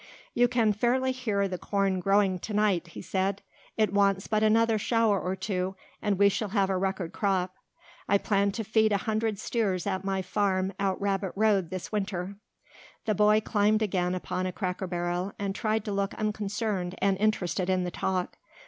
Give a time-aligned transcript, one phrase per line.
[0.33, 3.43] "You can fairly hear the corn growing to night," he said.
[3.77, 7.53] "It wants but another shower or two and we shall have a record crop.
[8.09, 12.37] I plan to feed a hundred steers at my farm out Rabbit Road this winter."
[13.05, 17.69] The boy climbed again upon a cracker barrel and tried to look unconcerned and interested
[17.69, 18.37] in the talk.